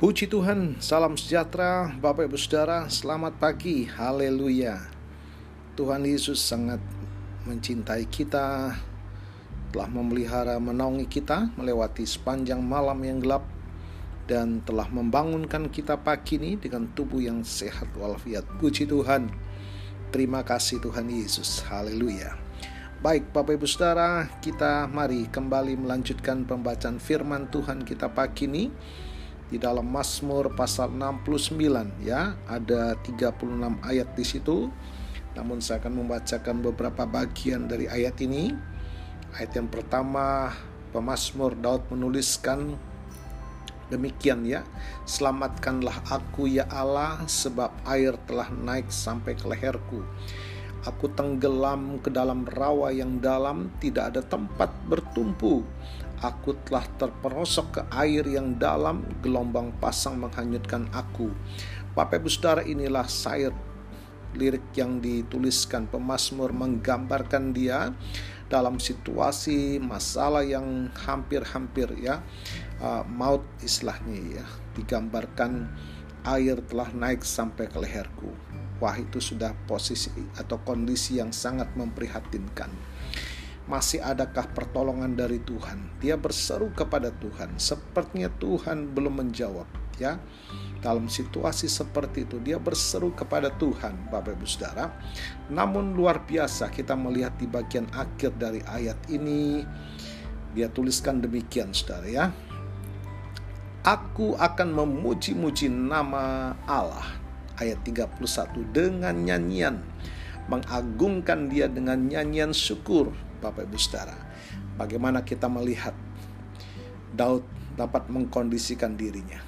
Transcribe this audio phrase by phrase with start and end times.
[0.00, 4.80] Puji Tuhan, salam sejahtera Bapak Ibu Saudara, selamat pagi, haleluya.
[5.76, 6.80] Tuhan Yesus sangat
[7.44, 8.80] mencintai kita
[9.70, 13.44] Telah memelihara menaungi kita melewati sepanjang malam yang gelap
[14.24, 18.48] Dan telah membangunkan kita pagi ini dengan tubuh yang sehat walafiat.
[18.56, 19.28] Puji Tuhan,
[20.08, 22.49] terima kasih Tuhan Yesus, haleluya
[23.00, 28.68] Baik Bapak Ibu Saudara, kita mari kembali melanjutkan pembacaan firman Tuhan kita pagi ini
[29.48, 32.36] di dalam Mazmur pasal 69 ya.
[32.44, 34.68] Ada 36 ayat di situ.
[35.32, 38.52] Namun saya akan membacakan beberapa bagian dari ayat ini.
[39.32, 40.52] Ayat yang pertama
[40.92, 42.76] pemazmur Daud menuliskan
[43.88, 44.60] demikian ya.
[45.08, 50.04] Selamatkanlah aku ya Allah sebab air telah naik sampai ke leherku
[50.80, 55.60] Aku tenggelam ke dalam rawa yang dalam, tidak ada tempat bertumpu.
[56.24, 61.28] Aku telah terperosok ke air yang dalam, gelombang pasang menghanyutkan aku.
[61.92, 63.52] Bapak Ibu Saudara inilah sayur
[64.34, 67.90] lirik yang dituliskan pemazmur menggambarkan dia
[68.50, 72.22] dalam situasi masalah yang hampir-hampir ya
[72.82, 75.70] uh, maut istilahnya ya digambarkan
[76.26, 78.30] air telah naik sampai ke leherku
[78.80, 80.08] Wah, itu sudah posisi
[80.40, 82.72] atau kondisi yang sangat memprihatinkan.
[83.68, 86.00] Masih adakah pertolongan dari Tuhan?
[86.00, 87.60] Dia berseru kepada Tuhan.
[87.60, 89.68] Sepertinya Tuhan belum menjawab,
[90.00, 90.16] ya.
[90.80, 94.96] Dalam situasi seperti itu, dia berseru kepada Tuhan, Bapak Ibu Saudara.
[95.52, 99.60] Namun luar biasa kita melihat di bagian akhir dari ayat ini,
[100.56, 102.26] dia tuliskan demikian, Saudara ya.
[103.84, 107.19] Aku akan memuji-muji nama Allah
[107.60, 108.16] ayat 31
[108.72, 109.84] dengan nyanyian
[110.50, 114.18] mengagungkan dia dengan nyanyian syukur Bapak Ibu Saudara.
[114.74, 115.94] Bagaimana kita melihat
[117.14, 117.46] Daud
[117.78, 119.38] dapat mengkondisikan dirinya.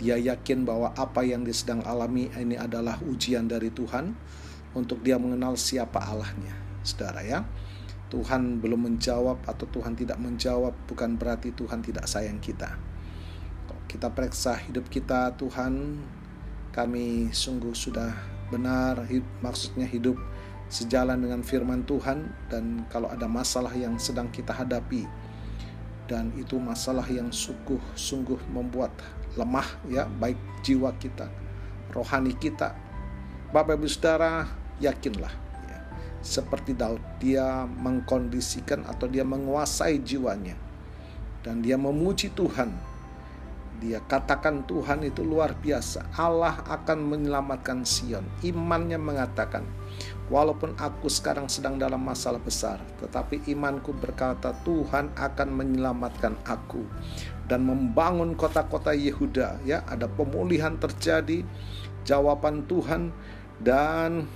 [0.00, 4.16] Dia yakin bahwa apa yang dia sedang alami ini adalah ujian dari Tuhan
[4.72, 6.56] untuk dia mengenal siapa Allahnya.
[6.82, 7.44] Saudara ya.
[8.08, 12.76] Tuhan belum menjawab atau Tuhan tidak menjawab bukan berarti Tuhan tidak sayang kita.
[13.88, 16.00] Kita periksa hidup kita, Tuhan
[16.72, 18.12] kami sungguh sudah
[18.48, 19.04] benar
[19.40, 20.16] maksudnya hidup
[20.72, 25.04] sejalan dengan firman Tuhan dan kalau ada masalah yang sedang kita hadapi
[26.08, 28.92] dan itu masalah yang sungguh sungguh membuat
[29.36, 31.28] lemah ya baik jiwa kita
[31.92, 32.74] rohani kita.
[33.52, 34.48] Bapak Ibu Saudara
[34.80, 35.30] yakinlah
[35.68, 35.78] ya,
[36.24, 40.56] seperti Daud dia mengkondisikan atau dia menguasai jiwanya
[41.44, 42.72] dan dia memuji Tuhan
[43.82, 46.14] dia katakan Tuhan itu luar biasa.
[46.14, 48.22] Allah akan menyelamatkan Sion.
[48.46, 49.66] Imannya mengatakan,
[50.30, 56.86] walaupun aku sekarang sedang dalam masalah besar, tetapi imanku berkata Tuhan akan menyelamatkan aku
[57.50, 59.66] dan membangun kota-kota Yehuda.
[59.66, 61.42] Ya, ada pemulihan terjadi,
[62.06, 63.10] jawaban Tuhan
[63.58, 64.30] dan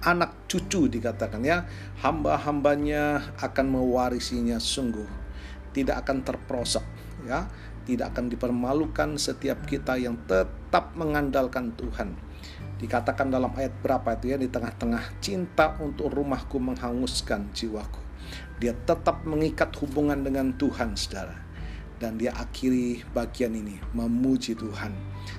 [0.00, 1.68] anak cucu dikatakan ya,
[2.00, 5.28] hamba-hambanya akan mewarisinya sungguh
[5.76, 6.82] tidak akan terprosok
[7.28, 7.46] ya
[7.88, 12.12] tidak akan dipermalukan setiap kita yang tetap mengandalkan Tuhan.
[12.76, 18.04] Dikatakan dalam ayat berapa itu ya di tengah-tengah cinta untuk rumahku menghanguskan jiwaku.
[18.60, 21.48] Dia tetap mengikat hubungan dengan Tuhan, Saudara.
[21.96, 24.92] Dan dia akhiri bagian ini memuji Tuhan.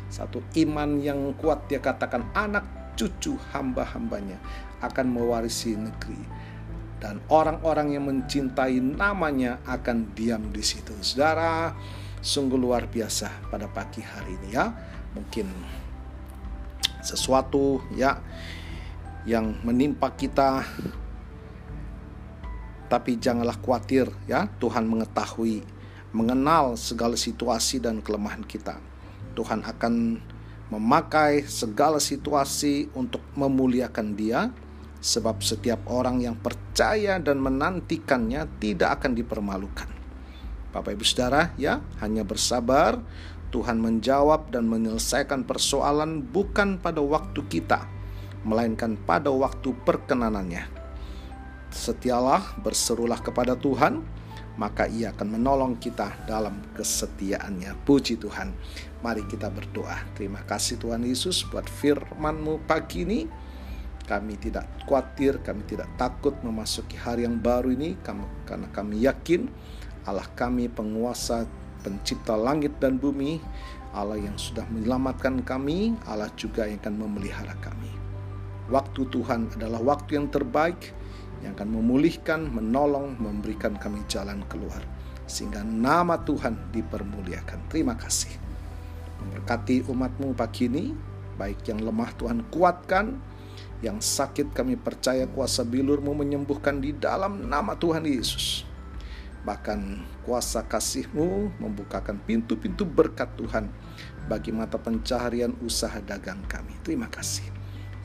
[0.09, 2.65] Satu iman yang kuat dia katakan anak
[2.99, 4.41] cucu hamba-hambanya
[4.83, 6.19] akan mewarisi negeri
[6.99, 10.91] dan orang-orang yang mencintai namanya akan diam di situ.
[10.99, 11.71] Saudara,
[12.19, 14.71] sungguh luar biasa pada pagi hari ini ya.
[15.15, 15.47] Mungkin
[16.99, 18.19] sesuatu ya
[19.23, 20.63] yang menimpa kita.
[22.89, 24.49] Tapi janganlah khawatir ya.
[24.59, 25.61] Tuhan mengetahui
[26.09, 28.81] mengenal segala situasi dan kelemahan kita.
[29.37, 30.17] Tuhan akan
[30.73, 34.49] memakai segala situasi untuk memuliakan dia
[34.99, 39.98] sebab setiap orang yang percaya dan menantikannya tidak akan dipermalukan
[40.69, 43.01] Bapak Ibu Saudara, ya, hanya bersabar.
[43.49, 47.89] Tuhan menjawab dan menyelesaikan persoalan bukan pada waktu kita,
[48.45, 50.69] melainkan pada waktu perkenanannya.
[51.73, 54.05] Setialah, berserulah kepada Tuhan,
[54.61, 57.73] maka ia akan menolong kita dalam kesetiaannya.
[57.89, 58.53] Puji Tuhan.
[59.01, 59.97] Mari kita berdoa.
[60.13, 63.25] Terima kasih Tuhan Yesus buat firman-Mu pagi ini.
[64.05, 67.93] Kami tidak khawatir, kami tidak takut memasuki hari yang baru ini
[68.45, 69.45] karena kami yakin
[70.09, 71.45] Allah kami penguasa
[71.85, 73.37] pencipta langit dan bumi,
[73.93, 77.93] Allah yang sudah menyelamatkan kami, Allah juga yang akan memelihara kami.
[78.69, 80.93] Waktu Tuhan adalah waktu yang terbaik
[81.41, 84.81] yang akan memulihkan, menolong, memberikan kami jalan keluar.
[85.29, 87.69] sehingga nama Tuhan dipermuliakan.
[87.69, 88.33] Terima kasih.
[89.21, 90.89] Memberkati umatmu pagi ini,
[91.37, 93.13] baik yang lemah Tuhan kuatkan,
[93.85, 98.65] yang sakit kami percaya kuasa bilurmu menyembuhkan di dalam nama Tuhan Yesus.
[99.49, 103.65] Bahkan kuasa kasihmu membukakan pintu-pintu berkat Tuhan
[104.29, 106.77] bagi mata pencaharian usaha dagang kami.
[106.85, 107.49] Terima kasih.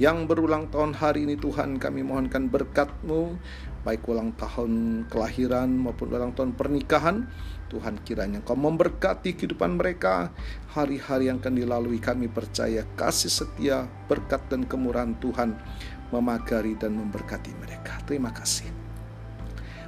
[0.01, 3.37] Yang berulang tahun hari ini Tuhan kami mohonkan berkat-Mu
[3.85, 7.29] baik ulang tahun kelahiran maupun ulang tahun pernikahan.
[7.69, 10.33] Tuhan kiranya Kau memberkati kehidupan mereka.
[10.73, 15.61] Hari-hari yang akan dilalui kami percaya kasih setia berkat dan kemurahan Tuhan
[16.09, 18.01] memagari dan memberkati mereka.
[18.09, 18.84] Terima kasih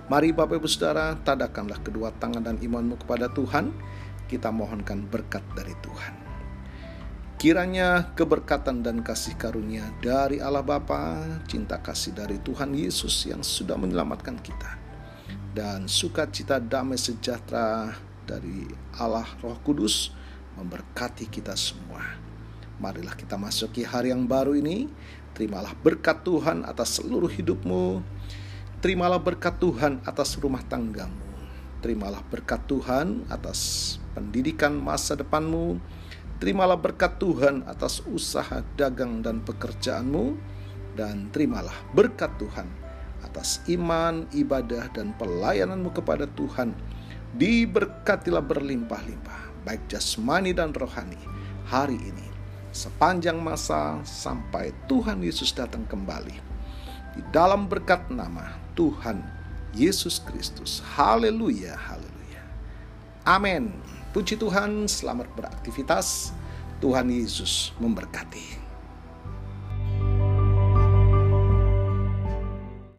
[0.07, 3.75] Mari Bapak Ibu Saudara tadakanlah kedua tangan dan imanmu kepada Tuhan
[4.31, 6.27] kita mohonkan berkat dari Tuhan
[7.37, 13.77] Kiranya keberkatan dan kasih karunia dari Allah Bapa, cinta kasih dari Tuhan Yesus yang sudah
[13.77, 14.81] menyelamatkan kita,
[15.53, 17.93] dan sukacita damai sejahtera
[18.25, 18.65] dari
[18.97, 20.17] Allah Roh Kudus
[20.57, 22.17] memberkati kita semua.
[22.81, 24.89] Marilah kita masuki hari yang baru ini.
[25.37, 28.01] Terimalah berkat Tuhan atas seluruh hidupmu.
[28.85, 31.25] Terimalah berkat Tuhan atas rumah tanggamu.
[31.81, 35.79] Terimalah berkat Tuhan atas pendidikan masa depanmu
[36.37, 40.37] Terimalah berkat Tuhan atas usaha dagang dan pekerjaanmu,
[40.93, 42.69] dan terimalah berkat Tuhan
[43.25, 46.77] atas iman, ibadah, dan pelayananmu kepada Tuhan.
[47.33, 51.17] Diberkatilah berlimpah-limpah, baik jasmani dan rohani,
[51.65, 52.29] hari ini,
[52.69, 56.56] sepanjang masa sampai Tuhan Yesus datang kembali.
[57.17, 59.25] Di dalam berkat nama Tuhan
[59.73, 60.85] Yesus Kristus.
[60.85, 62.43] Haleluya, haleluya.
[63.25, 63.73] Amin.
[64.13, 66.37] Puji Tuhan, selamat beraktivitas.
[66.77, 68.66] Tuhan Yesus memberkati.